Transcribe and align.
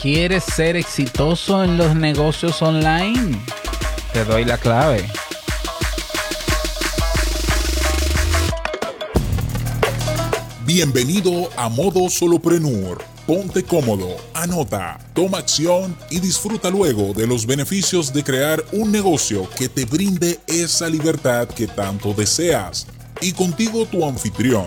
¿Quieres 0.00 0.44
ser 0.44 0.76
exitoso 0.76 1.64
en 1.64 1.76
los 1.76 1.96
negocios 1.96 2.62
online? 2.62 3.40
Te 4.12 4.24
doy 4.24 4.44
la 4.44 4.58
clave. 4.58 5.04
Bienvenido 10.64 11.48
a 11.56 11.68
Modo 11.68 12.08
Soloprenur. 12.10 13.02
Ponte 13.26 13.64
cómodo, 13.64 14.16
anota, 14.34 14.98
toma 15.12 15.38
acción 15.38 15.96
y 16.10 16.20
disfruta 16.20 16.70
luego 16.70 17.12
de 17.12 17.26
los 17.26 17.46
beneficios 17.46 18.12
de 18.12 18.22
crear 18.22 18.64
un 18.72 18.92
negocio 18.92 19.48
que 19.58 19.68
te 19.68 19.84
brinde 19.84 20.38
esa 20.46 20.88
libertad 20.88 21.48
que 21.48 21.66
tanto 21.66 22.12
deseas. 22.12 22.86
Y 23.20 23.32
contigo 23.32 23.86
tu 23.86 24.06
anfitrión, 24.06 24.66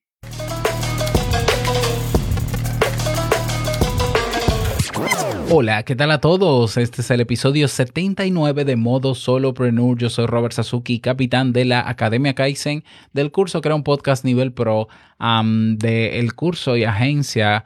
Hola, 5.53 5.83
¿qué 5.83 5.97
tal 5.97 6.11
a 6.11 6.21
todos? 6.21 6.77
Este 6.77 7.01
es 7.01 7.11
el 7.11 7.19
episodio 7.19 7.67
79 7.67 8.63
de 8.63 8.77
Modo 8.77 9.15
Solopreneur. 9.15 9.97
Yo 9.97 10.09
soy 10.09 10.25
Robert 10.25 10.53
Sasuki, 10.53 11.01
capitán 11.01 11.51
de 11.51 11.65
la 11.65 11.89
Academia 11.89 12.33
Kaizen, 12.33 12.85
del 13.11 13.33
curso 13.33 13.59
Crea 13.59 13.75
un 13.75 13.83
Podcast 13.83 14.23
Nivel 14.23 14.53
Pro, 14.53 14.87
del 15.19 16.33
curso 16.35 16.77
y 16.77 16.85
agencia 16.85 17.65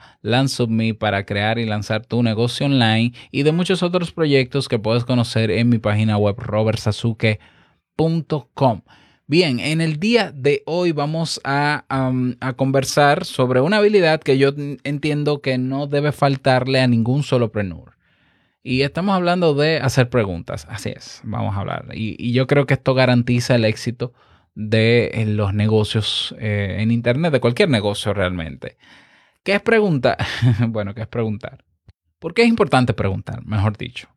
Me 0.68 0.96
para 0.96 1.28
crear 1.28 1.60
y 1.60 1.68
lanzar 1.68 2.08
tu 2.08 2.24
negocio 2.24 2.66
online 2.66 3.14
y 3.30 3.44
de 3.44 3.52
muchos 3.52 3.84
otros 3.84 4.12
proyectos 4.12 4.68
que 4.68 4.80
puedes 4.80 5.06
conocer 5.06 5.52
en 5.52 5.70
mi 5.70 5.78
página 5.78 6.18
web 6.18 6.40
robertsasuke.com. 6.40 8.82
Bien, 9.28 9.60
en 9.60 9.82
el 9.82 10.00
día 10.00 10.32
de 10.32 10.62
hoy 10.68 10.92
vamos 10.92 11.42
a, 11.44 11.84
conversar 12.58 13.26
sobre 13.26 13.60
una 13.60 13.78
habilidad 13.78 14.22
que 14.22 14.38
yo 14.38 14.52
entiendo 14.84 15.42
que 15.42 15.58
no 15.58 15.88
debe 15.88 16.12
faltarle 16.12 16.80
a 16.80 16.88
ningún 16.88 17.24
solopreneur. 17.24 17.96
Y 18.62 18.82
estamos 18.82 19.16
hablando 19.16 19.56
de 19.56 19.80
hacer 19.80 20.10
preguntas. 20.10 20.68
Así 20.70 20.90
es, 20.90 21.22
vamos 21.24 21.56
a 21.56 21.62
hablar. 21.62 21.88
Y, 21.94 22.34
yo 22.34 22.46
creo 22.46 22.68
que 22.68 22.76
esto 22.76 22.94
garantiza 22.94 23.56
el 23.56 23.66
éxito 23.66 24.14
de 24.54 25.26
los 25.28 25.56
negocios 25.56 26.36
eh, 26.40 26.78
en 26.80 26.92
Internet, 26.92 27.32
de 27.34 27.40
cualquier 27.40 27.70
negocio 27.70 28.14
realmente. 28.14 28.78
¿Qué 29.44 29.56
es 29.56 29.62
preguntar? 29.62 30.18
bueno, 30.68 30.94
¿qué 30.94 31.02
es 31.02 31.08
preguntar? 31.08 31.64
¿Por 32.20 32.36
qué 32.36 32.44
es 32.44 32.48
importante 32.48 32.94
preguntar? 32.94 33.44
Mejor 33.44 33.76
dicho. 33.76 34.08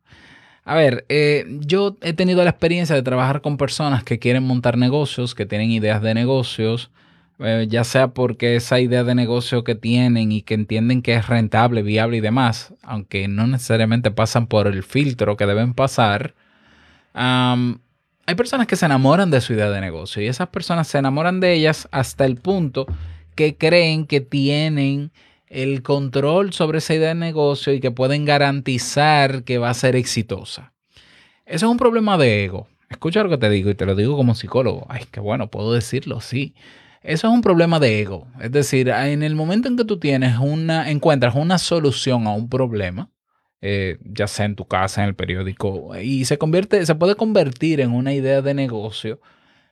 A 0.65 0.75
ver, 0.75 1.05
eh, 1.09 1.45
yo 1.61 1.97
he 2.01 2.13
tenido 2.13 2.43
la 2.43 2.51
experiencia 2.51 2.95
de 2.95 3.01
trabajar 3.01 3.41
con 3.41 3.57
personas 3.57 4.03
que 4.03 4.19
quieren 4.19 4.43
montar 4.43 4.77
negocios, 4.77 5.33
que 5.35 5.45
tienen 5.45 5.71
ideas 5.71 6.01
de 6.01 6.13
negocios, 6.13 6.91
eh, 7.39 7.67
ya 7.69 7.83
sea 7.83 8.09
porque 8.09 8.55
esa 8.55 8.79
idea 8.79 9.03
de 9.03 9.15
negocio 9.15 9.63
que 9.63 9.75
tienen 9.75 10.31
y 10.31 10.41
que 10.41 10.53
entienden 10.53 11.01
que 11.01 11.15
es 11.15 11.27
rentable, 11.27 11.81
viable 11.81 12.17
y 12.17 12.21
demás, 12.21 12.73
aunque 12.83 13.27
no 13.27 13.47
necesariamente 13.47 14.11
pasan 14.11 14.47
por 14.47 14.67
el 14.67 14.83
filtro 14.83 15.37
que 15.37 15.45
deben 15.45 15.73
pasar, 15.73 16.35
hay 17.13 18.35
personas 18.35 18.67
que 18.67 18.75
se 18.75 18.85
enamoran 18.85 19.31
de 19.31 19.41
su 19.41 19.53
idea 19.53 19.71
de 19.71 19.81
negocio 19.81 20.21
y 20.21 20.27
esas 20.27 20.49
personas 20.49 20.87
se 20.87 20.99
enamoran 20.99 21.39
de 21.39 21.53
ellas 21.53 21.87
hasta 21.91 22.25
el 22.25 22.35
punto 22.35 22.85
que 23.35 23.55
creen 23.55 24.05
que 24.05 24.21
tienen 24.21 25.11
el 25.49 25.81
control 25.81 26.53
sobre 26.53 26.77
esa 26.77 26.93
idea 26.93 27.09
de 27.09 27.15
negocio 27.15 27.73
y 27.73 27.79
que 27.79 27.91
pueden 27.91 28.25
garantizar 28.25 29.43
que 29.43 29.57
va 29.57 29.69
a 29.69 29.73
ser 29.73 29.95
exitosa. 29.95 30.73
Eso 31.45 31.65
es 31.65 31.71
un 31.71 31.77
problema 31.77 32.17
de 32.17 32.45
ego. 32.45 32.67
Escucha 32.89 33.23
lo 33.23 33.29
que 33.29 33.37
te 33.37 33.49
digo 33.49 33.69
y 33.69 33.75
te 33.75 33.85
lo 33.85 33.95
digo 33.95 34.15
como 34.15 34.35
psicólogo. 34.35 34.85
Ay, 34.89 35.05
qué 35.11 35.19
bueno, 35.19 35.49
puedo 35.49 35.73
decirlo, 35.73 36.21
sí. 36.21 36.55
Eso 37.01 37.27
es 37.27 37.33
un 37.33 37.41
problema 37.41 37.79
de 37.79 38.01
ego. 38.01 38.27
Es 38.39 38.51
decir, 38.51 38.89
en 38.89 39.23
el 39.23 39.35
momento 39.35 39.67
en 39.67 39.77
que 39.77 39.85
tú 39.85 39.99
tienes 39.99 40.37
una, 40.37 40.91
encuentras 40.91 41.35
una 41.35 41.57
solución 41.57 42.27
a 42.27 42.33
un 42.33 42.49
problema, 42.49 43.09
eh, 43.61 43.97
ya 44.03 44.27
sea 44.27 44.45
en 44.45 44.55
tu 44.55 44.65
casa, 44.65 45.01
en 45.01 45.09
el 45.09 45.15
periódico, 45.15 45.97
y 45.99 46.25
se 46.25 46.37
convierte, 46.37 46.85
se 46.85 46.95
puede 46.95 47.15
convertir 47.15 47.81
en 47.81 47.91
una 47.91 48.13
idea 48.13 48.41
de 48.41 48.53
negocio. 48.53 49.19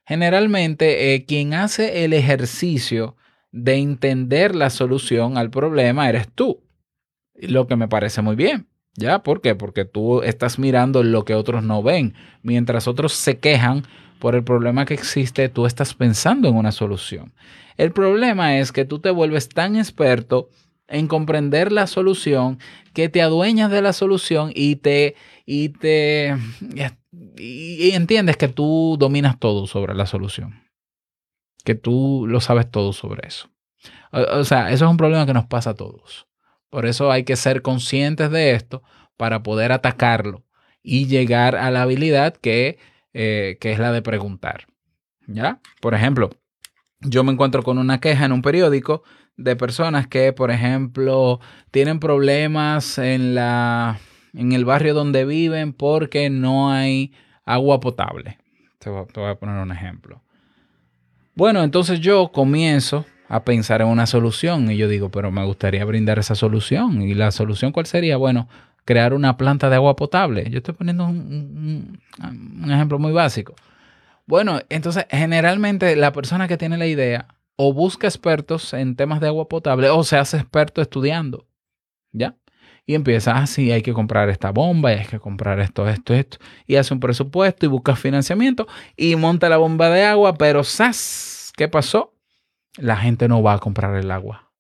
Generalmente, 0.05 1.13
eh, 1.13 1.25
quien 1.25 1.53
hace 1.53 2.05
el 2.05 2.13
ejercicio 2.13 3.17
de 3.57 3.75
entender 3.75 4.55
la 4.55 4.69
solución 4.69 5.37
al 5.37 5.49
problema 5.49 6.07
eres 6.07 6.27
tú. 6.29 6.61
Lo 7.33 7.67
que 7.67 7.75
me 7.75 7.87
parece 7.87 8.21
muy 8.21 8.35
bien. 8.35 8.67
¿Ya? 8.95 9.23
¿Por 9.23 9.41
qué? 9.41 9.55
Porque 9.55 9.85
tú 9.85 10.21
estás 10.21 10.57
mirando 10.57 11.03
lo 11.03 11.25
que 11.25 11.35
otros 11.35 11.63
no 11.63 11.83
ven. 11.83 12.13
Mientras 12.41 12.87
otros 12.87 13.13
se 13.13 13.39
quejan 13.39 13.83
por 14.19 14.35
el 14.35 14.43
problema 14.43 14.85
que 14.85 14.95
existe, 14.95 15.49
tú 15.49 15.65
estás 15.65 15.93
pensando 15.93 16.49
en 16.49 16.55
una 16.55 16.71
solución. 16.71 17.33
El 17.77 17.91
problema 17.91 18.57
es 18.57 18.71
que 18.71 18.85
tú 18.85 18.99
te 18.99 19.11
vuelves 19.11 19.49
tan 19.49 19.75
experto 19.75 20.49
en 20.87 21.07
comprender 21.07 21.71
la 21.71 21.85
solución 21.85 22.59
que 22.93 23.09
te 23.09 23.21
adueñas 23.21 23.69
de 23.69 23.81
la 23.81 23.93
solución 23.93 24.51
y 24.55 24.77
te 24.77 25.15
y 25.45 25.69
te 25.69 26.35
y 27.37 27.91
entiendes 27.91 28.37
que 28.37 28.47
tú 28.47 28.95
dominas 28.97 29.37
todo 29.37 29.67
sobre 29.67 29.93
la 29.95 30.05
solución 30.05 30.66
que 31.67 31.75
tú 31.75 32.23
lo 32.29 32.39
sabes 32.39 32.71
todo 32.71 32.93
sobre 32.93 33.27
eso. 33.27 33.49
O, 34.13 34.45
sea, 34.45 34.71
eso 34.71 34.85
es 34.85 34.89
un 34.89 34.95
problema 34.95 35.25
que 35.25 35.33
nos 35.33 35.47
pasa 35.47 35.71
a 35.71 35.75
todos. 35.75 36.25
Por 36.69 36.85
eso 36.85 37.11
hay 37.11 37.25
que 37.25 37.35
ser 37.35 37.61
conscientes 37.61 38.31
de 38.31 38.51
esto 38.51 38.83
para 39.17 39.43
poder 39.43 39.73
atacarlo 39.73 40.45
y 40.81 41.07
llegar 41.07 41.57
a 41.57 41.69
la 41.69 41.81
habilidad 41.81 42.37
que, 42.37 42.79
eh, 43.13 43.57
que 43.59 43.73
es 43.73 43.79
la 43.79 43.91
de 43.91 44.01
preguntar. 44.01 44.67
¿Ya? 45.27 45.59
Por 45.81 45.93
ejemplo, 45.93 46.29
yo 47.01 47.25
me 47.25 47.33
encuentro 47.33 47.63
con 47.63 47.79
una 47.79 47.99
queja 47.99 48.23
en 48.23 48.31
un 48.31 48.41
periódico 48.41 49.03
de 49.35 49.57
personas 49.57 50.07
que, 50.07 50.31
por 50.31 50.51
ejemplo, 50.51 51.41
tienen 51.71 51.99
problemas 51.99 52.97
en, 52.97 53.35
la, 53.35 53.99
en 54.33 54.53
el 54.53 54.63
barrio 54.63 54.93
donde 54.93 55.25
viven 55.25 55.73
porque 55.73 56.29
no 56.29 56.71
hay 56.71 57.11
agua 57.43 57.81
potable. 57.81 58.37
te 58.79 58.89
voy 58.89 59.29
a 59.29 59.35
poner 59.35 59.61
un 59.61 59.73
ejemplo. 59.73 60.23
Bueno, 61.37 61.63
entonces 61.63 61.99
yo 61.99 62.31
comienzo 62.31 63.05
a 63.29 63.43
pensar 63.43 63.81
en 63.81 63.89
una 63.89 64.07
solución 64.07 64.71
y 64.71 64.77
yo 64.77 64.87
digo, 64.87 65.11
pero 65.11 65.31
me 65.31 65.45
gustaría 65.45 65.85
brindar 65.85 66.17
esa 66.17 66.33
solución. 66.33 67.03
¿Y 67.03 67.13
la 67.13 67.29
solución 67.29 67.71
cuál 67.71 67.85
sería? 67.85 68.17
Bueno, 68.17 68.49
crear 68.85 69.13
una 69.13 69.37
planta 69.37 69.69
de 69.69 69.75
agua 69.75 69.95
potable. 69.95 70.49
Yo 70.49 70.57
estoy 70.57 70.73
poniendo 70.73 71.05
un, 71.05 71.99
ejemplo 72.65 72.97
muy 72.97 73.11
básico. 73.11 73.53
Bueno, 74.25 74.61
entonces 74.69 75.05
generalmente 75.11 75.95
la 75.95 76.11
persona 76.11 76.47
que 76.47 76.57
tiene 76.57 76.75
la 76.75 76.87
idea 76.87 77.27
o 77.55 77.71
busca 77.71 78.07
expertos 78.07 78.73
en 78.73 78.95
temas 78.95 79.21
de 79.21 79.27
agua 79.27 79.47
potable 79.47 79.89
o 79.89 80.03
se 80.03 80.17
hace 80.17 80.37
experto 80.37 80.81
estudiando. 80.81 81.45
¿Ya? 82.13 82.35
Y 82.89 82.95
empieza, 82.95 83.37
así, 83.37 83.69
ah, 83.69 83.75
hay 83.75 83.81
que 83.81 83.91
comprar 83.91 84.29
esta 84.29 84.51
bomba 84.51 84.93
y 84.93 84.99
hay 84.99 85.05
que 85.05 85.19
comprar 85.19 85.59
esto, 85.59 85.87
esto, 85.89 86.13
esto. 86.13 86.37
Y 86.65 86.77
hace 86.77 86.93
un 86.93 87.01
presupuesto 87.01 87.65
y 87.65 87.69
busca 87.69 87.97
financiamiento 87.97 88.65
y 88.95 89.17
monta 89.17 89.49
la 89.49 89.57
bomba 89.57 89.89
de 89.89 90.05
agua, 90.05 90.35
pero 90.35 90.63
¡zas! 90.63 91.51
¿Qué 91.57 91.67
pasó? 91.67 92.13
La 92.77 92.95
gente 92.95 93.27
no 93.27 93.43
va 93.43 93.53
a 93.53 93.59
comprar 93.59 93.93
el 93.97 94.09
agua. 94.09 94.53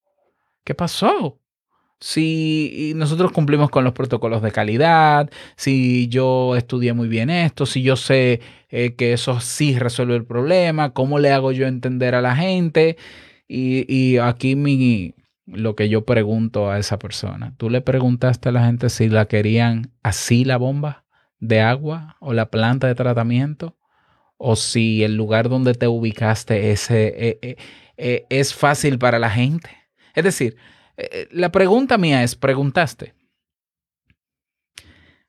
¿Qué 0.65 0.75
pasó? 0.75 1.39
Si 2.01 2.91
nosotros 2.97 3.31
cumplimos 3.31 3.69
con 3.69 3.85
los 3.85 3.93
protocolos 3.93 4.41
de 4.41 4.51
calidad, 4.51 5.29
si 5.55 6.09
yo 6.09 6.57
estudié 6.57 6.91
muy 6.91 7.07
bien 7.07 7.29
esto, 7.29 7.65
si 7.65 7.81
yo 7.81 7.95
sé 7.95 8.41
eh, 8.69 8.95
que 8.95 9.13
eso 9.13 9.39
sí 9.39 9.79
resuelve 9.79 10.17
el 10.17 10.25
problema, 10.25 10.91
¿cómo 10.91 11.17
le 11.19 11.31
hago 11.31 11.53
yo 11.53 11.65
entender 11.65 12.13
a 12.13 12.21
la 12.21 12.35
gente? 12.35 12.97
Y, 13.47 13.85
y 13.87 14.17
aquí 14.17 14.57
mi, 14.57 15.15
lo 15.47 15.75
que 15.75 15.89
yo 15.89 16.05
pregunto 16.05 16.69
a 16.69 16.77
esa 16.77 16.99
persona. 16.99 17.53
¿Tú 17.57 17.69
le 17.69 17.81
preguntaste 17.81 18.49
a 18.49 18.51
la 18.51 18.65
gente 18.65 18.89
si 18.89 19.07
la 19.07 19.27
querían 19.27 19.93
así 20.03 20.43
la 20.43 20.57
bomba 20.57 21.05
de 21.39 21.61
agua 21.61 22.17
o 22.19 22.33
la 22.33 22.49
planta 22.49 22.87
de 22.87 22.95
tratamiento? 22.95 23.77
¿O 24.37 24.55
si 24.55 25.03
el 25.03 25.15
lugar 25.15 25.49
donde 25.49 25.73
te 25.73 25.87
ubicaste 25.87 26.71
ese, 26.71 27.07
eh, 27.07 27.39
eh, 27.41 27.57
eh, 27.97 28.25
es 28.29 28.53
fácil 28.53 28.99
para 28.99 29.17
la 29.17 29.29
gente? 29.29 29.69
Es 30.13 30.23
decir, 30.23 30.57
la 31.31 31.51
pregunta 31.51 31.97
mía 31.97 32.23
es, 32.23 32.35
¿preguntaste? 32.35 33.13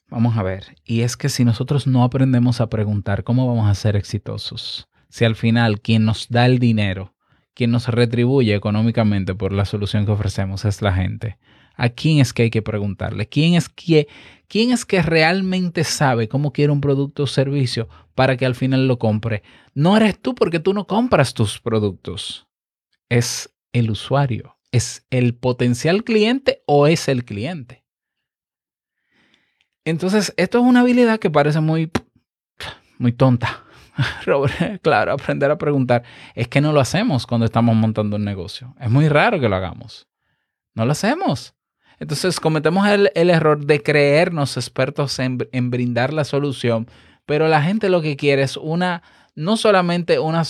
Vamos 0.08 0.38
a 0.38 0.42
ver, 0.42 0.76
y 0.84 1.02
es 1.02 1.18
que 1.18 1.28
si 1.28 1.44
nosotros 1.44 1.86
no 1.86 2.02
aprendemos 2.02 2.62
a 2.62 2.70
preguntar, 2.70 3.22
¿cómo 3.22 3.46
vamos 3.46 3.68
a 3.68 3.74
ser 3.74 3.94
exitosos? 3.94 4.88
Si 5.10 5.26
al 5.26 5.36
final 5.36 5.82
quien 5.82 6.06
nos 6.06 6.28
da 6.30 6.46
el 6.46 6.58
dinero 6.58 7.14
quien 7.58 7.72
nos 7.72 7.88
retribuye 7.88 8.54
económicamente 8.54 9.34
por 9.34 9.52
la 9.52 9.64
solución 9.64 10.06
que 10.06 10.12
ofrecemos 10.12 10.64
es 10.64 10.80
la 10.80 10.92
gente. 10.92 11.38
¿A 11.74 11.88
quién 11.88 12.20
es 12.20 12.32
que 12.32 12.44
hay 12.44 12.50
que 12.50 12.62
preguntarle? 12.62 13.28
¿Quién 13.28 13.54
es 13.54 13.68
que, 13.68 14.06
quién 14.46 14.70
es 14.70 14.84
que 14.84 15.02
realmente 15.02 15.82
sabe 15.82 16.28
cómo 16.28 16.52
quiere 16.52 16.70
un 16.70 16.80
producto 16.80 17.24
o 17.24 17.26
servicio 17.26 17.88
para 18.14 18.36
que 18.36 18.46
al 18.46 18.54
final 18.54 18.86
lo 18.86 19.00
compre? 19.00 19.42
No 19.74 19.96
eres 19.96 20.22
tú 20.22 20.36
porque 20.36 20.60
tú 20.60 20.72
no 20.72 20.86
compras 20.86 21.34
tus 21.34 21.58
productos. 21.58 22.46
Es 23.08 23.52
el 23.72 23.90
usuario, 23.90 24.56
¿Es 24.70 25.04
el 25.10 25.34
potencial 25.34 26.04
cliente 26.04 26.62
o 26.64 26.86
es 26.86 27.08
el 27.08 27.24
cliente? 27.24 27.84
Entonces, 29.84 30.32
esto 30.36 30.58
es 30.58 30.64
una 30.64 30.80
habilidad 30.82 31.18
que 31.18 31.28
parece 31.28 31.58
muy, 31.58 31.90
muy 32.98 33.10
tonta. 33.10 33.64
Robert, 34.26 34.80
claro, 34.82 35.12
aprender 35.12 35.50
a 35.50 35.58
preguntar. 35.58 36.02
Es 36.34 36.48
que 36.48 36.60
no 36.60 36.72
lo 36.72 36.80
hacemos 36.80 37.26
cuando 37.26 37.44
estamos 37.44 37.74
montando 37.74 38.16
un 38.16 38.24
negocio. 38.24 38.74
Es 38.80 38.90
muy 38.90 39.08
raro 39.08 39.40
que 39.40 39.48
lo 39.48 39.56
hagamos. 39.56 40.06
No 40.74 40.84
lo 40.84 40.92
hacemos. 40.92 41.54
Entonces 41.98 42.38
cometemos 42.38 42.86
el, 42.88 43.10
error 43.14 43.64
de 43.66 43.82
creernos 43.82 44.56
expertos 44.56 45.18
en, 45.18 45.38
brindar 45.70 46.12
la 46.12 46.24
solución, 46.24 46.86
pero 47.26 47.48
la 47.48 47.60
gente 47.62 47.88
lo 47.88 48.02
que 48.02 48.16
quiere 48.16 48.42
es 48.42 48.56
una, 48.56 49.02
no 49.34 49.56
solamente, 49.56 50.20
una 50.20 50.44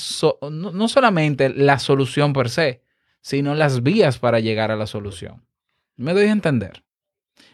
no 0.51 0.89
solamente 0.89 1.49
la 1.49 1.79
solución 1.79 2.35
per 2.35 2.51
se, 2.51 2.83
sino 3.23 3.55
las 3.55 3.83
vías 3.83 4.19
para 4.19 4.41
llegar 4.41 4.71
a 4.71 4.77
la 4.77 4.87
solución. 4.87 5.43
Me 5.97 6.13
doy 6.13 6.27
a 6.27 6.33
entender. 6.33 6.85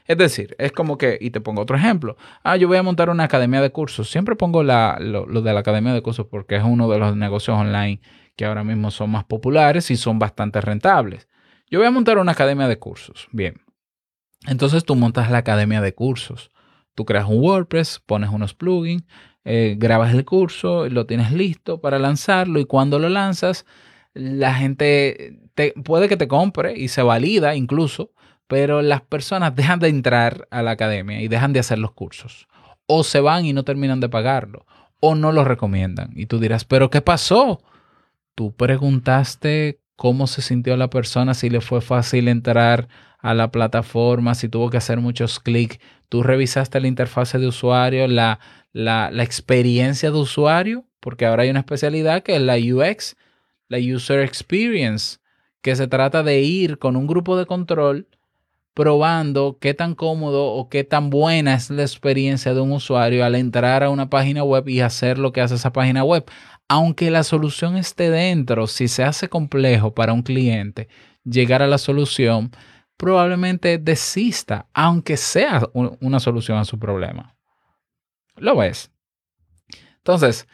Es 0.06 0.18
decir, 0.18 0.54
es 0.58 0.72
como 0.72 0.98
que, 0.98 1.18
y 1.20 1.30
te 1.30 1.40
pongo 1.40 1.62
otro 1.62 1.76
ejemplo, 1.76 2.16
ah, 2.42 2.56
yo 2.56 2.68
voy 2.68 2.76
a 2.76 2.82
montar 2.82 3.10
una 3.10 3.24
academia 3.24 3.60
de 3.60 3.70
cursos. 3.70 4.10
Siempre 4.10 4.36
pongo 4.36 4.62
la, 4.62 4.98
lo, 5.00 5.26
de 5.26 5.52
la 5.52 5.60
academia 5.60 5.94
de 5.94 6.02
cursos 6.02 6.26
porque 6.30 6.56
es 6.56 6.62
uno 6.62 6.88
de 6.90 6.98
los 6.98 7.16
negocios 7.16 7.56
online 7.56 8.00
que 8.36 8.44
ahora 8.44 8.64
mismo 8.64 8.90
son 8.90 9.10
más 9.10 9.24
populares 9.24 9.90
y 9.90 9.96
son 9.96 10.18
bastante 10.18 10.60
rentables. 10.60 11.28
Yo 11.70 11.78
voy 11.78 11.88
a 11.88 11.90
montar 11.90 12.18
una 12.18 12.32
academia 12.32 12.68
de 12.68 12.78
cursos. 12.78 13.28
Bien. 13.32 13.60
Entonces 14.46 14.84
tú 14.84 14.94
montas 14.94 15.30
la 15.30 15.38
academia 15.38 15.80
de 15.80 15.94
cursos. 15.94 16.50
Tú 16.94 17.04
creas 17.04 17.26
un 17.26 17.40
WordPress, 17.40 18.00
pones 18.04 18.30
unos 18.30 18.54
plugins, 18.54 19.04
eh, 19.44 19.76
grabas 19.78 20.14
el 20.14 20.24
curso, 20.24 20.88
lo 20.88 21.06
tienes 21.06 21.32
listo 21.32 21.80
para 21.80 21.98
lanzarlo 21.98 22.60
y 22.60 22.64
cuando 22.64 22.98
lo 22.98 23.08
lanzas, 23.08 23.66
la 24.14 24.54
gente 24.54 25.38
te, 25.54 25.74
puede 25.84 26.08
que 26.08 26.16
te 26.16 26.28
compre 26.28 26.78
y 26.78 26.88
se 26.88 27.02
valida 27.02 27.54
incluso, 27.54 28.12
pero 28.46 28.82
las 28.82 29.02
personas 29.02 29.54
dejan 29.54 29.78
de 29.80 29.88
entrar 29.88 30.46
a 30.50 30.62
la 30.62 30.72
academia 30.72 31.20
y 31.20 31.28
dejan 31.28 31.52
de 31.52 31.60
hacer 31.60 31.78
los 31.78 31.92
cursos. 31.92 32.46
O 32.86 33.02
se 33.04 33.20
van 33.20 33.46
y 33.46 33.52
no 33.52 33.64
terminan 33.64 34.00
de 34.00 34.08
pagarlo, 34.08 34.66
o 35.00 35.14
no 35.14 35.32
lo 35.32 35.44
recomiendan. 35.44 36.10
Y 36.14 36.26
tú 36.26 36.38
dirás, 36.38 36.64
pero 36.64 36.90
¿qué 36.90 37.00
pasó? 37.00 37.62
Tú 38.34 38.52
preguntaste 38.52 39.80
cómo 39.96 40.26
se 40.26 40.42
sintió 40.42 40.76
la 40.76 40.90
persona, 40.90 41.34
si 41.34 41.50
le 41.50 41.60
fue 41.60 41.80
fácil 41.80 42.28
entrar 42.28 42.88
a 43.18 43.32
la 43.32 43.50
plataforma, 43.50 44.34
si 44.34 44.48
tuvo 44.48 44.68
que 44.68 44.76
hacer 44.76 45.00
muchos 45.00 45.40
clics. 45.40 45.78
Tú 46.08 46.22
revisaste 46.22 46.80
la 46.80 46.88
interfase 46.88 47.38
de 47.38 47.46
usuario, 47.46 48.06
la, 48.06 48.38
la, 48.72 49.10
la 49.10 49.22
experiencia 49.22 50.10
de 50.10 50.18
usuario, 50.18 50.84
porque 51.00 51.24
ahora 51.24 51.44
hay 51.44 51.50
una 51.50 51.60
especialidad 51.60 52.22
que 52.22 52.36
es 52.36 52.42
la 52.42 52.56
UX, 52.56 53.16
la 53.68 53.78
User 53.78 54.20
Experience, 54.20 55.18
que 55.62 55.74
se 55.76 55.88
trata 55.88 56.22
de 56.22 56.40
ir 56.40 56.78
con 56.78 56.96
un 56.96 57.06
grupo 57.06 57.38
de 57.38 57.46
control 57.46 58.08
probando 58.74 59.58
qué 59.60 59.72
tan 59.72 59.94
cómodo 59.94 60.46
o 60.46 60.68
qué 60.68 60.84
tan 60.84 61.08
buena 61.08 61.54
es 61.54 61.70
la 61.70 61.82
experiencia 61.82 62.52
de 62.54 62.60
un 62.60 62.72
usuario 62.72 63.24
al 63.24 63.36
entrar 63.36 63.84
a 63.84 63.90
una 63.90 64.10
página 64.10 64.42
web 64.42 64.68
y 64.68 64.80
hacer 64.80 65.18
lo 65.18 65.32
que 65.32 65.40
hace 65.40 65.54
esa 65.54 65.72
página 65.72 66.02
web. 66.04 66.24
Aunque 66.68 67.10
la 67.10 67.22
solución 67.22 67.76
esté 67.76 68.10
dentro, 68.10 68.66
si 68.66 68.88
se 68.88 69.04
hace 69.04 69.28
complejo 69.28 69.94
para 69.94 70.12
un 70.12 70.22
cliente 70.22 70.88
llegar 71.24 71.62
a 71.62 71.68
la 71.68 71.78
solución, 71.78 72.50
probablemente 72.96 73.78
desista, 73.78 74.66
aunque 74.74 75.16
sea 75.16 75.62
una 75.72 76.20
solución 76.20 76.58
a 76.58 76.64
su 76.64 76.78
problema. 76.78 77.36
¿Lo 78.36 78.56
ves? 78.56 78.90
Entonces, 79.98 80.48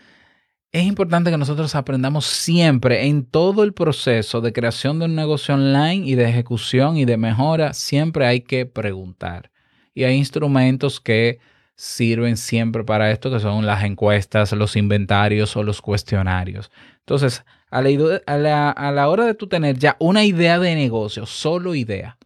es 0.72 0.84
importante 0.84 1.30
que 1.30 1.38
nosotros 1.38 1.74
aprendamos 1.74 2.26
siempre 2.26 3.06
en 3.06 3.24
todo 3.24 3.64
el 3.64 3.72
proceso 3.72 4.40
de 4.40 4.52
creación 4.52 4.98
de 4.98 5.06
un 5.06 5.16
negocio 5.16 5.54
online 5.54 6.06
y 6.06 6.14
de 6.14 6.28
ejecución 6.28 6.96
y 6.96 7.04
de 7.04 7.16
mejora, 7.16 7.72
siempre 7.72 8.26
hay 8.26 8.42
que 8.42 8.66
preguntar. 8.66 9.50
Y 9.94 10.04
hay 10.04 10.16
instrumentos 10.16 11.00
que 11.00 11.40
sirven 11.74 12.36
siempre 12.36 12.84
para 12.84 13.10
esto, 13.10 13.30
que 13.30 13.40
son 13.40 13.66
las 13.66 13.82
encuestas, 13.82 14.52
los 14.52 14.76
inventarios 14.76 15.56
o 15.56 15.64
los 15.64 15.82
cuestionarios. 15.82 16.70
Entonces, 17.00 17.44
a 17.70 17.82
la, 17.82 19.08
hora 19.08 19.24
de 19.24 19.34
tú 19.34 19.48
tener 19.48 19.76
ya 19.76 19.96
una 19.98 20.24
idea 20.24 20.58
de 20.60 20.74
negocio, 20.74 21.26
solo 21.26 21.74
idea, 21.74 22.16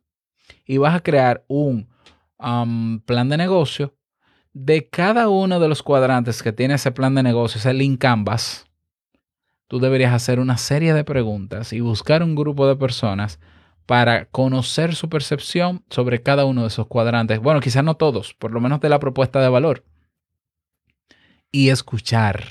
y 0.67 0.76
vas 0.76 0.94
a 0.94 1.00
crear 1.00 1.44
un 1.49 1.88
um, 2.38 3.00
plan 3.00 3.29
de 3.29 3.38
negocio, 3.38 3.94
de 4.54 4.88
cada 4.88 5.28
uno 5.28 5.58
de 5.58 5.68
los 5.68 5.82
cuadrantes 5.82 6.42
que 6.42 6.52
tiene 6.52 6.74
ese 6.74 6.92
plan 6.92 7.14
de 7.14 7.24
negocios, 7.24 7.66
el 7.66 7.78
link 7.78 8.00
Canvas, 8.00 8.66
tú 9.66 9.80
deberías 9.80 10.14
hacer 10.14 10.38
una 10.38 10.56
serie 10.56 10.94
de 10.94 11.04
preguntas 11.04 11.72
y 11.72 11.80
buscar 11.80 12.22
un 12.22 12.36
grupo 12.36 12.66
de 12.68 12.76
personas 12.76 13.40
para 13.84 14.26
conocer 14.26 14.94
su 14.94 15.08
percepción 15.08 15.84
sobre 15.90 16.22
cada 16.22 16.44
uno 16.44 16.62
de 16.62 16.68
esos 16.68 16.86
cuadrantes. 16.86 17.40
Bueno, 17.40 17.60
quizás 17.60 17.84
no 17.84 17.96
todos, 17.96 18.32
por 18.34 18.52
lo 18.52 18.60
menos 18.60 18.80
de 18.80 18.88
la 18.88 19.00
propuesta 19.00 19.42
de 19.42 19.48
valor. 19.48 19.84
Y 21.50 21.68
escuchar. 21.68 22.44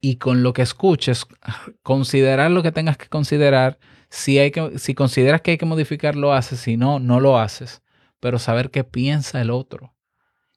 Y 0.00 0.16
con 0.16 0.42
lo 0.42 0.52
que 0.52 0.62
escuches, 0.62 1.26
considerar 1.82 2.52
lo 2.52 2.62
que 2.62 2.72
tengas 2.72 2.96
que 2.96 3.08
considerar. 3.08 3.78
Si, 4.08 4.38
hay 4.38 4.50
que, 4.50 4.78
si 4.78 4.94
consideras 4.94 5.42
que 5.42 5.52
hay 5.52 5.58
que 5.58 5.66
modificar, 5.66 6.16
lo 6.16 6.32
haces. 6.32 6.60
Si 6.60 6.76
no, 6.76 7.00
no 7.00 7.20
lo 7.20 7.38
haces. 7.38 7.82
Pero 8.20 8.38
saber 8.38 8.70
qué 8.70 8.84
piensa 8.84 9.40
el 9.40 9.50
otro. 9.50 9.94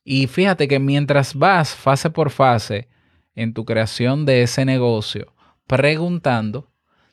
Y 0.04 0.28
fíjate 0.28 0.68
que 0.68 0.80
mientras 0.80 1.34
vas 1.36 1.76
fase 1.76 2.10
por 2.10 2.30
fase 2.30 2.90
en 3.36 3.54
tu 3.54 3.66
creación 3.66 4.26
de 4.26 4.44
ese 4.44 4.66
negocio, 4.66 5.34
preguntando, 5.68 6.70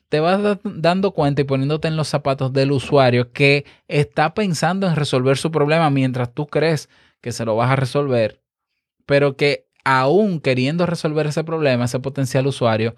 te 0.09 0.19
vas 0.19 0.59
dando 0.63 1.11
cuenta 1.11 1.41
y 1.41 1.45
poniéndote 1.45 1.87
en 1.87 1.95
los 1.95 2.09
zapatos 2.09 2.51
del 2.51 2.73
usuario 2.73 3.31
que 3.31 3.65
está 3.87 4.33
pensando 4.33 4.87
en 4.87 4.97
resolver 4.97 5.37
su 5.37 5.51
problema 5.51 5.89
mientras 5.89 6.33
tú 6.33 6.47
crees 6.47 6.89
que 7.21 7.31
se 7.31 7.45
lo 7.45 7.55
vas 7.55 7.71
a 7.71 7.77
resolver, 7.77 8.41
pero 9.05 9.37
que 9.37 9.67
aún 9.85 10.41
queriendo 10.41 10.85
resolver 10.85 11.27
ese 11.27 11.45
problema, 11.45 11.85
ese 11.85 11.99
potencial 11.99 12.45
usuario 12.45 12.95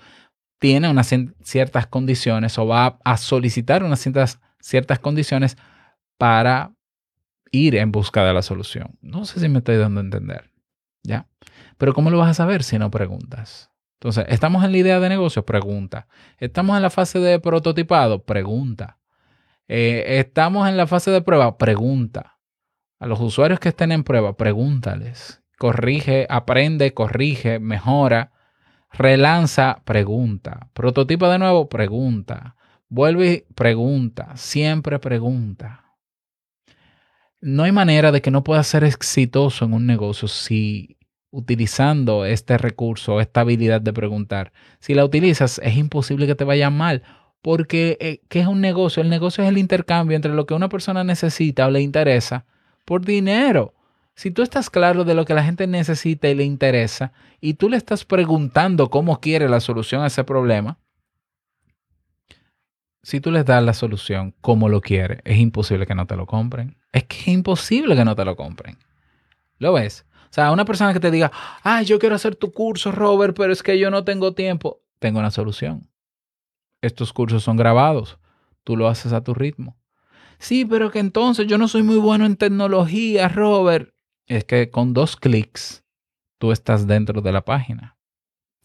tiene 0.59 0.89
unas 0.89 1.13
ciertas 1.43 1.87
condiciones 1.87 2.57
o 2.57 2.65
va 2.65 2.97
a 3.03 3.17
solicitar 3.17 3.83
unas 3.83 3.99
ciertas, 3.99 4.39
ciertas 4.59 4.97
condiciones 4.97 5.57
para 6.17 6.71
ir 7.53 7.75
en 7.75 7.91
busca 7.91 8.25
de 8.25 8.33
la 8.33 8.41
solución. 8.41 8.97
No 9.01 9.23
sé 9.25 9.39
si 9.39 9.47
me 9.47 9.59
estoy 9.59 9.77
dando 9.77 10.01
a 10.01 10.03
entender. 10.03 10.49
¿Ya? 11.03 11.27
Pero 11.77 11.93
¿cómo 11.93 12.09
lo 12.09 12.17
vas 12.17 12.31
a 12.31 12.33
saber 12.33 12.63
si 12.63 12.77
no 12.77 12.91
preguntas? 12.91 13.69
Entonces, 13.99 14.25
¿estamos 14.27 14.65
en 14.65 14.71
la 14.71 14.77
idea 14.79 14.99
de 14.99 15.07
negocio? 15.07 15.45
Pregunta. 15.45 16.07
¿Estamos 16.39 16.75
en 16.75 16.81
la 16.81 16.89
fase 16.89 17.19
de 17.19 17.39
prototipado? 17.39 18.23
Pregunta. 18.23 18.97
Eh, 19.67 20.19
¿Estamos 20.19 20.67
en 20.67 20.75
la 20.75 20.87
fase 20.87 21.11
de 21.11 21.21
prueba? 21.21 21.57
Pregunta. 21.57 22.39
A 22.99 23.05
los 23.05 23.19
usuarios 23.19 23.59
que 23.59 23.69
estén 23.69 23.91
en 23.91 24.03
prueba, 24.03 24.35
pregúntales. 24.35 25.41
Corrige, 25.57 26.25
aprende, 26.29 26.93
corrige, 26.93 27.59
mejora, 27.59 28.31
relanza, 28.91 29.81
pregunta. 29.85 30.69
Prototipo 30.73 31.29
de 31.29 31.37
nuevo, 31.37 31.69
pregunta. 31.69 32.55
Vuelve 32.89 33.45
pregunta. 33.55 34.35
Siempre 34.35 34.99
pregunta 34.99 35.82
no 37.43 37.63
hay 37.63 37.73
manera 37.73 38.13
de 38.13 38.21
que 38.21 38.31
no 38.31 38.43
puedas 38.45 38.67
ser 38.67 38.85
exitoso 38.85 39.65
en 39.65 39.73
un 39.73 39.85
negocio 39.85 40.29
si 40.29 40.97
utilizando 41.29 42.25
este 42.25 42.57
recurso, 42.57 43.19
esta 43.19 43.41
habilidad 43.41 43.81
de 43.81 43.91
preguntar, 43.91 44.53
si 44.79 44.93
la 44.93 45.03
utilizas, 45.03 45.59
es 45.61 45.75
imposible 45.75 46.25
que 46.25 46.35
te 46.35 46.45
vaya 46.45 46.69
mal. 46.69 47.03
Porque, 47.41 47.97
eh, 47.99 48.21
¿qué 48.29 48.39
es 48.39 48.47
un 48.47 48.61
negocio? 48.61 49.03
El 49.03 49.09
negocio 49.09 49.43
es 49.43 49.49
el 49.49 49.57
intercambio 49.57 50.15
entre 50.15 50.33
lo 50.33 50.45
que 50.45 50.53
una 50.53 50.69
persona 50.69 51.03
necesita 51.03 51.67
o 51.67 51.71
le 51.71 51.81
interesa 51.81 52.45
por 52.85 53.03
dinero. 53.03 53.73
Si 54.15 54.31
tú 54.31 54.41
estás 54.41 54.69
claro 54.69 55.03
de 55.03 55.13
lo 55.13 55.25
que 55.25 55.33
la 55.33 55.43
gente 55.43 55.67
necesita 55.67 56.29
y 56.29 56.35
le 56.35 56.45
interesa, 56.45 57.11
y 57.41 57.55
tú 57.55 57.67
le 57.67 57.75
estás 57.75 58.05
preguntando 58.05 58.89
cómo 58.89 59.19
quiere 59.19 59.49
la 59.49 59.59
solución 59.59 60.01
a 60.03 60.07
ese 60.07 60.23
problema, 60.23 60.77
si 63.03 63.19
tú 63.19 63.31
les 63.31 63.45
das 63.45 63.61
la 63.61 63.73
solución 63.73 64.33
como 64.41 64.69
lo 64.69 64.79
quiere, 64.79 65.19
es 65.25 65.37
imposible 65.37 65.85
que 65.85 65.93
no 65.93 66.07
te 66.07 66.15
lo 66.15 66.25
compren. 66.25 66.77
Es 66.93 67.03
que 67.03 67.17
es 67.17 67.27
imposible 67.27 67.95
que 67.95 68.05
no 68.05 68.15
te 68.15 68.23
lo 68.23 68.35
compren. 68.37 68.77
¿Lo 69.59 69.73
ves? 69.73 70.05
O 70.29 70.33
sea, 70.33 70.51
una 70.51 70.65
persona 70.65 70.93
que 70.93 70.99
te 70.99 71.11
diga, 71.11 71.31
ah, 71.63 71.81
yo 71.83 71.99
quiero 71.99 72.15
hacer 72.15 72.35
tu 72.35 72.51
curso, 72.53 72.91
Robert, 72.91 73.35
pero 73.37 73.51
es 73.51 73.61
que 73.61 73.77
yo 73.77 73.91
no 73.91 74.03
tengo 74.05 74.33
tiempo. 74.33 74.81
Tengo 74.99 75.19
una 75.19 75.31
solución. 75.31 75.89
Estos 76.81 77.11
cursos 77.13 77.43
son 77.43 77.57
grabados. 77.57 78.17
Tú 78.63 78.77
lo 78.77 78.87
haces 78.87 79.11
a 79.11 79.23
tu 79.23 79.33
ritmo. 79.33 79.77
Sí, 80.39 80.65
pero 80.65 80.89
que 80.89 80.99
entonces 80.99 81.45
yo 81.47 81.57
no 81.57 81.67
soy 81.67 81.83
muy 81.83 81.97
bueno 81.97 82.25
en 82.25 82.37
tecnología, 82.37 83.27
Robert. 83.27 83.93
Es 84.27 84.45
que 84.45 84.71
con 84.71 84.93
dos 84.93 85.17
clics 85.17 85.83
tú 86.37 86.51
estás 86.51 86.87
dentro 86.87 87.21
de 87.21 87.31
la 87.31 87.43
página. 87.43 87.97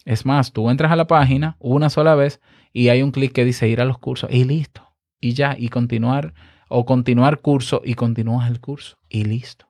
Es 0.05 0.25
más, 0.25 0.53
tú 0.53 0.69
entras 0.69 0.91
a 0.91 0.95
la 0.95 1.07
página 1.07 1.55
una 1.59 1.89
sola 1.89 2.15
vez 2.15 2.41
y 2.73 2.89
hay 2.89 3.01
un 3.01 3.11
clic 3.11 3.31
que 3.31 3.45
dice 3.45 3.67
ir 3.67 3.81
a 3.81 3.85
los 3.85 3.97
cursos 3.97 4.29
y 4.31 4.43
listo. 4.43 4.87
Y 5.19 5.33
ya, 5.33 5.55
y 5.57 5.69
continuar 5.69 6.33
o 6.69 6.85
continuar 6.85 7.39
curso 7.39 7.81
y 7.83 7.95
continúas 7.95 8.49
el 8.49 8.59
curso 8.59 8.97
y 9.09 9.25
listo. 9.25 9.67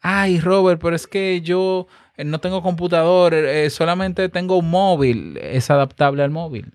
Ay, 0.00 0.40
Robert, 0.40 0.80
pero 0.82 0.96
es 0.96 1.06
que 1.06 1.40
yo 1.42 1.86
eh, 2.16 2.24
no 2.24 2.40
tengo 2.40 2.62
computador, 2.62 3.34
eh, 3.34 3.70
solamente 3.70 4.28
tengo 4.28 4.58
un 4.58 4.70
móvil, 4.70 5.38
es 5.40 5.70
adaptable 5.70 6.24
al 6.24 6.30
móvil. 6.30 6.74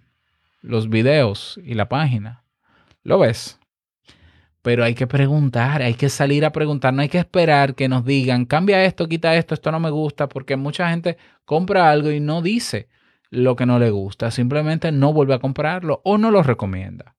Los 0.61 0.89
videos 0.89 1.59
y 1.63 1.73
la 1.73 1.89
página. 1.89 2.43
¿Lo 3.03 3.19
ves? 3.19 3.59
Pero 4.67 4.83
hay 4.83 4.95
que 4.95 5.07
preguntar, 5.07 5.81
hay 5.81 5.93
que 5.93 6.09
salir 6.09 6.43
a 6.43 6.51
preguntar, 6.51 6.93
no 6.93 7.01
hay 7.01 7.07
que 7.07 7.19
esperar 7.19 7.73
que 7.73 7.87
nos 7.87 8.03
digan, 8.03 8.43
cambia 8.43 8.83
esto, 8.83 9.07
quita 9.07 9.33
esto, 9.33 9.53
esto 9.53 9.71
no 9.71 9.79
me 9.79 9.89
gusta, 9.89 10.27
porque 10.27 10.57
mucha 10.57 10.89
gente 10.89 11.15
compra 11.45 11.89
algo 11.89 12.11
y 12.11 12.19
no 12.19 12.41
dice 12.41 12.89
lo 13.29 13.55
que 13.55 13.65
no 13.65 13.79
le 13.79 13.91
gusta, 13.91 14.29
simplemente 14.29 14.91
no 14.91 15.13
vuelve 15.13 15.35
a 15.35 15.39
comprarlo 15.39 16.01
o 16.03 16.17
no 16.17 16.31
lo 16.31 16.43
recomienda. 16.43 17.15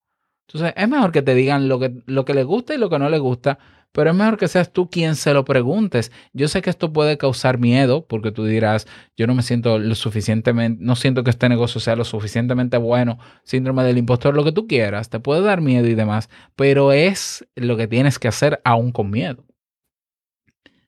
Entonces 0.49 0.73
es 0.76 0.88
mejor 0.88 1.12
que 1.12 1.23
te 1.23 1.35
digan 1.35 1.69
lo 1.69 1.78
que, 1.78 2.02
lo 2.07 2.25
que 2.25 2.33
le 2.33 2.43
gusta 2.43 2.75
y 2.75 2.78
lo 2.78 2.88
que 2.88 2.99
no 2.99 3.11
le 3.11 3.19
gusta, 3.19 3.59
pero 3.93 4.11
es 4.11 4.17
mejor 4.17 4.38
que 4.38 4.49
seas 4.49 4.73
tú 4.73 4.88
quien 4.88 5.14
se 5.14 5.35
lo 5.35 5.45
preguntes. 5.45 6.11
Yo 6.33 6.49
sé 6.49 6.62
que 6.62 6.71
esto 6.71 6.93
puede 6.93 7.19
causar 7.19 7.59
miedo 7.59 8.07
porque 8.07 8.33
tú 8.33 8.47
dirás, 8.47 8.87
yo 9.17 9.26
no 9.26 9.35
me 9.35 9.43
siento 9.43 9.78
lo 9.78 9.95
suficientemente, 9.95 10.83
no 10.83 10.97
siento 10.97 11.23
que 11.23 11.31
este 11.31 11.49
negocio 11.50 11.81
sea 11.81 11.97
lo 11.97 12.05
suficientemente 12.05 12.78
bueno, 12.78 13.19
síndrome 13.45 13.85
del 13.85 13.99
impostor, 13.99 14.35
lo 14.35 14.45
que 14.45 14.52
tú 14.52 14.67
quieras, 14.67 15.11
te 15.11 15.21
puede 15.21 15.43
dar 15.43 15.61
miedo 15.61 15.87
y 15.87 15.95
demás, 15.95 16.31
pero 16.57 16.93
es 16.93 17.47
lo 17.55 17.76
que 17.76 17.87
tienes 17.87 18.19
que 18.19 18.28
hacer 18.28 18.61
aún 18.64 18.90
con 18.93 19.11
miedo. 19.11 19.45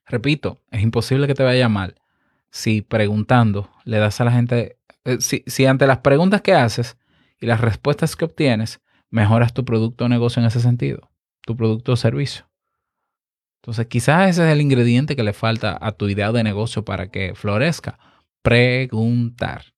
Repito, 0.07 0.59
es 0.71 0.83
imposible 0.83 1.27
que 1.27 1.35
te 1.35 1.45
vaya 1.45 1.69
mal 1.69 1.97
si 2.51 2.83
preguntando 2.83 3.71
le 3.85 3.99
das 3.99 4.21
a 4.21 4.25
la 4.25 4.33
gente, 4.33 4.79
eh, 5.05 5.19
si, 5.21 5.45
si 5.47 5.67
ante 5.67 5.87
las 5.87 5.99
preguntas 5.99 6.41
que 6.41 6.55
haces 6.55 6.97
y 7.39 7.47
las 7.47 7.61
respuestas 7.61 8.17
que 8.17 8.25
obtienes, 8.25 8.81
mejoras 9.11 9.53
tu 9.53 9.65
producto 9.65 10.05
o 10.05 10.09
negocio 10.09 10.41
en 10.41 10.47
ese 10.47 10.61
sentido, 10.61 11.11
tu 11.43 11.57
producto 11.57 11.93
o 11.93 11.97
servicio. 11.97 12.51
Entonces, 13.61 13.87
quizás 13.87 14.31
ese 14.31 14.47
es 14.47 14.53
el 14.53 14.63
ingrediente 14.63 15.17
que 15.17 15.23
le 15.23 15.35
falta 15.35 15.77
a 15.81 15.93
tu 15.93 16.09
idea 16.09 16.33
de 16.33 16.43
negocio 16.43 16.85
para 16.85 17.09
que 17.11 17.35
florezca. 17.35 17.99
Preguntar. 18.43 19.75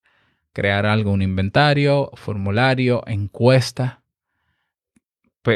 Crear 0.52 0.86
algo, 0.86 1.10
un 1.10 1.22
inventario, 1.22 2.10
formulario, 2.14 3.02
encuesta. 3.06 4.02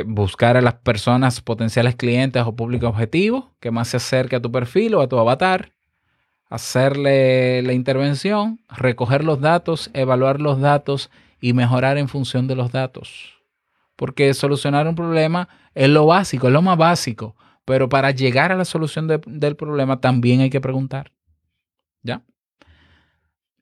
Buscar 0.06 0.56
a 0.56 0.60
las 0.60 0.74
personas, 0.74 1.40
potenciales 1.40 1.94
clientes 1.94 2.42
o 2.44 2.56
público 2.56 2.88
objetivo 2.88 3.54
que 3.60 3.70
más 3.70 3.88
se 3.88 3.98
acerque 3.98 4.34
a 4.34 4.42
tu 4.42 4.50
perfil 4.50 4.96
o 4.96 5.02
a 5.02 5.08
tu 5.08 5.18
avatar. 5.18 5.72
Hacerle 6.48 7.62
la 7.62 7.74
intervención, 7.74 8.58
recoger 8.68 9.22
los 9.22 9.40
datos, 9.40 9.90
evaluar 9.94 10.40
los 10.40 10.60
datos 10.60 11.10
y 11.40 11.52
mejorar 11.52 11.96
en 11.98 12.08
función 12.08 12.48
de 12.48 12.56
los 12.56 12.72
datos. 12.72 13.35
Porque 13.96 14.32
solucionar 14.34 14.86
un 14.86 14.94
problema 14.94 15.48
es 15.74 15.88
lo 15.88 16.06
básico, 16.06 16.46
es 16.46 16.52
lo 16.52 16.62
más 16.62 16.78
básico 16.78 17.34
pero 17.66 17.90
para 17.90 18.12
llegar 18.12 18.52
a 18.52 18.56
la 18.56 18.64
solución 18.64 19.06
del 19.08 19.56
problema 19.56 20.00
también 20.00 20.40
hay 20.40 20.48
que 20.48 20.62
preguntar. 20.62 21.12
¿Ya? 22.02 22.22